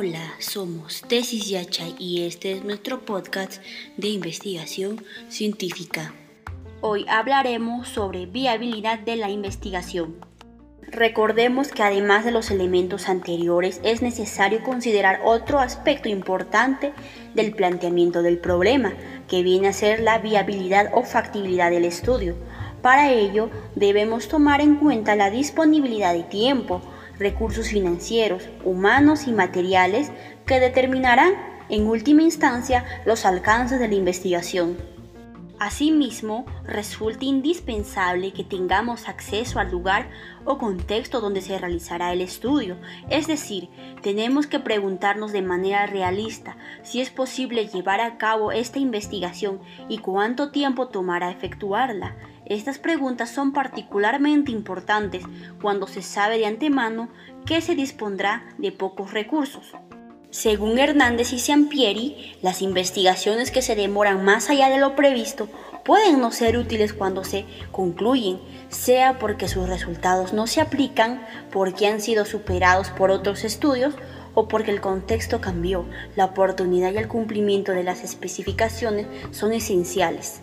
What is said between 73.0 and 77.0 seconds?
otros estudios o porque el contexto cambió. La oportunidad y